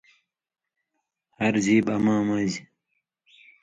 ہر 1.39 1.53
ژیب 1.65 1.85
اما 1.95 2.15
مژ 2.27 2.51